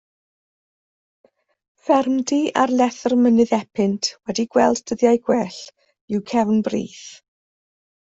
Ffermdy 1.83 2.41
ar 2.63 2.75
lethr 2.81 3.17
mynydd 3.21 3.55
Epynt, 3.61 4.13
wedi 4.33 4.49
gweld 4.57 4.85
dyddiau 4.89 5.25
gwell, 5.31 5.63
yw 6.17 6.29
Cefn 6.35 6.69
Brith. 6.73 7.09